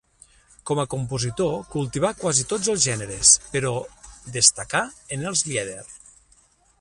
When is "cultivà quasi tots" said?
1.75-2.71